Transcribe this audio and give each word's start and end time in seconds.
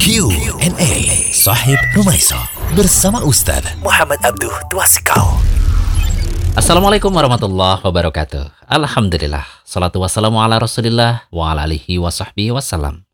Q&A 0.00 1.28
Sahib 1.28 1.76
Rumaiso 1.92 2.40
bersama 2.72 3.20
Ustaz 3.20 3.60
Muhammad 3.84 4.16
Abduh 4.24 4.72
Twasikal. 4.72 5.36
Assalamualaikum 6.56 7.12
warahmatullahi 7.12 7.84
wabarakatuh. 7.84 8.64
Alhamdulillah. 8.64 9.44
Salatu 9.60 10.00
wassalamu 10.00 10.40
ala 10.40 10.56
rasulillah 10.56 11.28
wa 11.28 11.52
ala 11.52 11.68
alihi 11.68 12.00
wa 12.00 12.08
sahbihi 12.08 12.48
wassalam. 12.48 13.04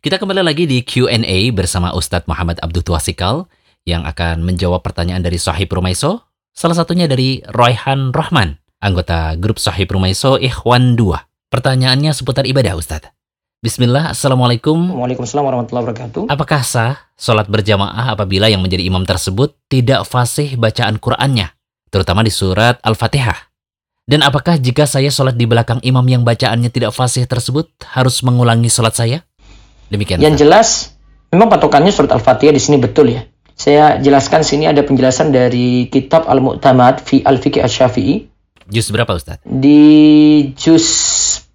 Kita 0.00 0.16
kembali 0.16 0.40
lagi 0.40 0.64
di 0.64 0.80
Q&A 0.80 1.52
bersama 1.52 1.92
Ustadz 1.92 2.24
Muhammad 2.24 2.56
Abduh 2.64 2.80
Twasikal 2.80 3.44
yang 3.84 4.08
akan 4.08 4.48
menjawab 4.48 4.80
pertanyaan 4.80 5.20
dari 5.20 5.36
Sahib 5.36 5.68
Rumaiso, 5.76 6.24
salah 6.56 6.80
satunya 6.80 7.04
dari 7.04 7.44
Royhan 7.52 8.16
Rahman, 8.16 8.64
anggota 8.80 9.36
grup 9.36 9.60
Sahib 9.60 9.92
Rumaiso 9.92 10.40
Ikhwan 10.40 10.96
2. 10.96 11.52
Pertanyaannya 11.52 12.16
seputar 12.16 12.48
ibadah 12.48 12.80
Ustadz. 12.80 13.13
Bismillah, 13.64 14.12
Assalamualaikum. 14.12 14.76
Waalaikumsalam 14.92 15.40
warahmatullahi 15.40 15.88
wabarakatuh. 15.88 16.22
Apakah 16.28 16.60
sah 16.60 17.08
sholat 17.16 17.48
berjamaah 17.48 18.12
apabila 18.12 18.52
yang 18.52 18.60
menjadi 18.60 18.84
imam 18.84 19.08
tersebut 19.08 19.56
tidak 19.72 20.04
fasih 20.04 20.60
bacaan 20.60 21.00
Qur'annya, 21.00 21.48
terutama 21.88 22.20
di 22.20 22.28
surat 22.28 22.76
Al-Fatihah? 22.84 23.48
Dan 24.04 24.20
apakah 24.20 24.60
jika 24.60 24.84
saya 24.84 25.08
sholat 25.08 25.40
di 25.40 25.48
belakang 25.48 25.80
imam 25.80 26.04
yang 26.04 26.28
bacaannya 26.28 26.68
tidak 26.68 26.92
fasih 26.92 27.24
tersebut 27.24 27.72
harus 27.96 28.20
mengulangi 28.20 28.68
sholat 28.68 29.00
saya? 29.00 29.24
Demikian. 29.88 30.20
Yang 30.20 30.44
jelas, 30.44 30.68
memang 31.32 31.48
patokannya 31.48 31.88
surat 31.88 32.12
Al-Fatihah 32.12 32.52
di 32.52 32.60
sini 32.60 32.76
betul 32.76 33.16
ya. 33.16 33.24
Saya 33.56 33.96
jelaskan 33.96 34.44
sini 34.44 34.68
ada 34.68 34.84
penjelasan 34.84 35.32
dari 35.32 35.88
kitab 35.88 36.28
Al-Mu'tamad 36.28 37.00
fi 37.00 37.24
Al-Fiqh 37.24 37.64
Asy-Syafi'i 37.64 38.34
Juz 38.64 38.88
berapa 38.88 39.12
Ustaz? 39.12 39.44
di 39.44 39.80
juz 40.56 40.84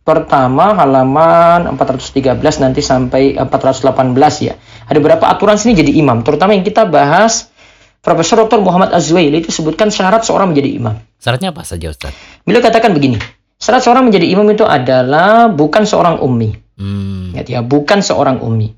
pertama 0.09 0.73
halaman 0.73 1.69
413 1.77 2.33
nanti 2.65 2.81
sampai 2.81 3.37
418 3.37 3.93
ya. 4.41 4.57
Ada 4.89 4.97
beberapa 4.97 5.29
aturan 5.29 5.53
sini 5.61 5.77
jadi 5.77 5.93
imam, 6.01 6.25
terutama 6.25 6.57
yang 6.57 6.65
kita 6.65 6.89
bahas 6.89 7.53
Profesor 7.99 8.41
Dr. 8.47 8.63
Muhammad 8.63 8.95
Azwaili 8.95 9.43
itu 9.43 9.51
sebutkan 9.53 9.91
syarat 9.93 10.25
seorang 10.25 10.49
menjadi 10.55 10.71
imam. 10.71 10.95
Syaratnya 11.19 11.51
apa 11.53 11.67
saja 11.67 11.91
Ustaz? 11.91 12.15
Beliau 12.47 12.63
katakan 12.63 12.95
begini, 12.95 13.19
syarat 13.59 13.83
seorang 13.83 14.07
menjadi 14.07 14.25
imam 14.33 14.47
itu 14.49 14.63
adalah 14.63 15.51
bukan 15.51 15.83
seorang 15.83 16.17
ummi. 16.23 16.55
Hmm, 16.79 17.35
Ingat 17.35 17.45
ya, 17.51 17.59
bukan 17.59 17.99
seorang 17.99 18.39
ummi. 18.39 18.71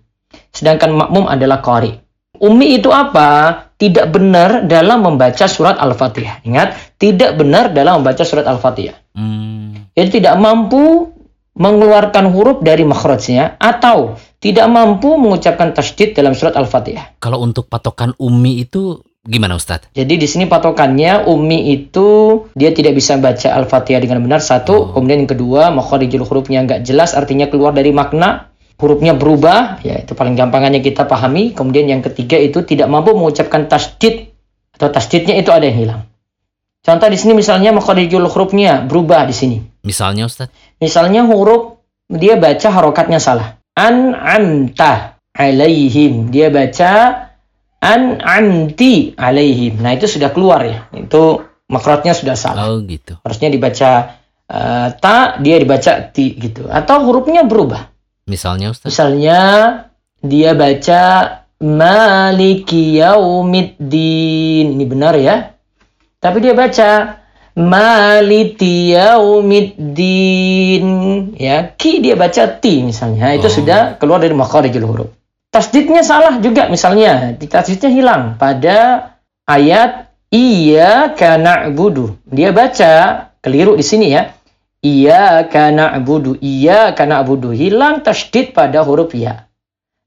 Sedangkan 0.50 0.90
makmum 0.92 1.30
adalah 1.30 1.62
qari. 1.62 1.94
Ummi 2.42 2.82
itu 2.82 2.90
apa? 2.90 3.70
Tidak 3.78 4.10
benar 4.10 4.66
dalam 4.66 5.06
membaca 5.06 5.46
surat 5.46 5.78
Al-Fatihah. 5.78 6.42
Ingat, 6.42 6.98
tidak 6.98 7.38
benar 7.38 7.70
dalam 7.70 8.02
membaca 8.02 8.26
surat 8.26 8.50
Al-Fatihah. 8.50 8.98
hmm, 9.14 9.94
Jadi 9.94 10.10
tidak 10.18 10.42
mampu 10.42 11.11
mengeluarkan 11.62 12.34
huruf 12.34 12.66
dari 12.66 12.82
makhrajnya 12.82 13.62
atau 13.62 14.18
tidak 14.42 14.66
mampu 14.66 15.14
mengucapkan 15.22 15.78
tasydid 15.78 16.18
dalam 16.18 16.34
surat 16.34 16.58
Al-Fatihah. 16.58 17.22
kalau 17.22 17.46
untuk 17.46 17.70
patokan 17.70 18.18
umi 18.18 18.66
itu 18.66 19.06
gimana 19.22 19.54
Ustaz? 19.54 19.86
Jadi 19.94 20.18
di 20.18 20.26
sini 20.26 20.50
patokannya 20.50 21.30
ummi 21.30 21.70
itu 21.70 22.10
dia 22.58 22.74
tidak 22.74 22.98
bisa 22.98 23.22
baca 23.22 23.54
Al-Fatihah 23.54 24.02
dengan 24.02 24.26
benar 24.26 24.42
satu, 24.42 24.74
Oh. 24.74 24.98
kemudian 24.98 25.22
yang 25.22 25.30
kedua 25.30 25.70
makharijul 25.70 26.26
hurufnya 26.26 26.66
nggak 26.66 26.82
jelas 26.82 27.14
artinya 27.14 27.46
keluar 27.46 27.78
dari 27.78 27.94
makna, 27.94 28.50
hurufnya 28.82 29.14
berubah, 29.14 29.86
ya 29.86 30.02
itu 30.02 30.18
paling 30.18 30.34
gampangannya 30.34 30.82
kita 30.82 31.06
pahami. 31.06 31.54
Kemudian 31.54 31.86
yang 31.86 32.02
ketiga 32.02 32.42
itu 32.42 32.66
tidak 32.66 32.90
mampu 32.90 33.14
mengucapkan 33.14 33.70
tasdid 33.70 34.34
atau 34.74 34.90
tasdidnya 34.90 35.38
itu 35.38 35.54
ada 35.54 35.70
yang 35.70 35.78
hilang. 35.78 36.02
Contoh 36.82 37.06
di 37.06 37.14
sini 37.22 37.38
misalnya 37.38 37.70
makharijul 37.78 38.26
hurufnya 38.26 38.82
berubah 38.90 39.30
di 39.30 39.36
sini. 39.38 39.58
Misalnya 39.82 40.30
Ustaz? 40.30 40.54
Misalnya 40.78 41.26
huruf 41.26 41.82
dia 42.12 42.38
baca 42.38 42.68
harokatnya 42.70 43.18
salah. 43.18 43.58
An'amta 43.74 45.18
alaihim. 45.34 46.30
Dia 46.30 46.52
baca 46.52 46.92
an'amti 47.82 49.18
alaihim. 49.18 49.82
Nah, 49.82 49.98
itu 49.98 50.06
sudah 50.06 50.30
keluar 50.30 50.62
ya. 50.68 50.86
Itu 50.94 51.42
makrotnya 51.72 52.14
sudah 52.14 52.36
salah. 52.38 52.68
Oh 52.70 52.84
gitu. 52.84 53.18
Harusnya 53.24 53.50
dibaca 53.50 54.22
eh, 54.46 54.88
ta, 55.00 55.40
dia 55.40 55.56
dibaca 55.58 55.92
ti 56.14 56.36
gitu. 56.38 56.68
Atau 56.70 57.08
hurufnya 57.10 57.48
berubah. 57.48 57.90
Misalnya 58.30 58.76
Ustaz? 58.76 58.92
Misalnya 58.92 59.40
dia 60.22 60.54
baca 60.54 61.02
maliki 61.58 63.02
yaumiddin. 63.02 64.78
Ini 64.78 64.86
benar 64.86 65.18
ya. 65.18 65.58
Tapi 66.22 66.38
dia 66.38 66.54
baca 66.54 67.21
maliki 67.56 68.96
yaumiddin. 68.96 70.86
Ya, 71.38 71.72
ki 71.76 72.00
dia 72.04 72.16
baca 72.16 72.48
ti 72.60 72.84
misalnya. 72.84 73.36
Itu 73.36 73.48
Oh. 73.48 73.54
sudah 73.54 73.96
keluar 74.00 74.20
dari 74.24 74.36
makharijul 74.36 74.86
huruf. 74.88 75.10
Tasdidnya 75.52 76.00
salah 76.04 76.40
juga 76.40 76.72
misalnya. 76.72 77.36
Tasdidnya 77.36 77.92
hilang 77.92 78.40
pada 78.40 79.20
ayat 79.44 80.08
iya 80.32 81.12
kana 81.12 81.68
budu. 81.76 82.16
Dia 82.24 82.56
baca 82.56 82.92
keliru 83.44 83.76
di 83.76 83.84
sini 83.84 84.16
ya. 84.16 84.32
Iya 84.80 85.46
kana 85.52 86.00
budu. 86.00 86.40
Iya 86.40 86.96
kana 86.96 87.20
budu. 87.28 87.52
Hilang 87.52 88.00
tasdid 88.00 88.56
pada 88.56 88.82
huruf 88.88 89.12
ya. 89.12 89.52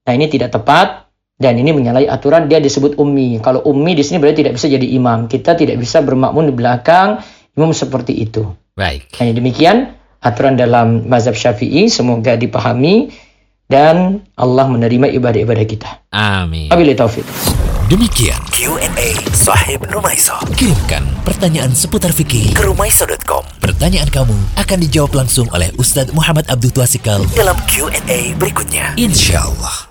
Nah 0.05 0.13
ini 0.17 0.25
tidak 0.33 0.49
tepat 0.49 1.05
dan 1.37 1.61
ini 1.61 1.77
menyalahi 1.77 2.09
aturan 2.09 2.49
dia 2.49 2.57
disebut 2.57 2.97
ummi. 2.97 3.37
Kalau 3.37 3.61
ummi 3.69 3.93
di 3.93 4.01
sini 4.01 4.17
berarti 4.17 4.41
tidak 4.41 4.57
bisa 4.57 4.65
jadi 4.65 4.87
imam. 4.97 5.29
Kita 5.29 5.53
tidak 5.53 5.77
bisa 5.77 6.01
bermakmum 6.01 6.49
di 6.49 6.53
belakang 6.57 7.21
imam 7.55 7.71
seperti 7.71 8.13
itu. 8.15 8.43
Baik. 8.75 9.11
Hanya 9.19 9.39
demikian 9.39 9.95
aturan 10.19 10.59
dalam 10.59 11.07
mazhab 11.07 11.35
Syafi'i 11.35 11.87
semoga 11.87 12.35
dipahami 12.35 13.11
dan 13.65 14.21
Allah 14.37 14.65
menerima 14.69 15.09
ibadah-ibadah 15.15 15.65
kita. 15.65 15.89
Amin. 16.13 16.69
Wabillahi 16.69 16.97
taufik. 16.97 17.25
Demikian 17.85 18.41
Q&A 18.49 19.13
Sahib 19.29 19.85
Rumaiso. 19.85 20.33
Kirimkan 20.57 21.05
pertanyaan 21.21 21.69
seputar 21.69 22.09
fikih 22.09 22.57
ke 22.57 22.65
rumaiso.com. 22.65 23.45
Pertanyaan 23.61 24.09
kamu 24.09 24.33
akan 24.57 24.77
dijawab 24.89 25.13
langsung 25.13 25.45
oleh 25.53 25.69
Ustadz 25.77 26.09
Muhammad 26.17 26.49
Abduh 26.49 26.73
Twasikal 26.73 27.21
dalam 27.37 27.53
Q&A 27.69 28.33
berikutnya. 28.41 28.97
Insya 28.97 29.45
Allah. 29.45 29.84